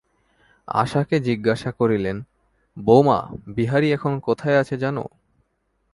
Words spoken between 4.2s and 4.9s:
কোথায় আছে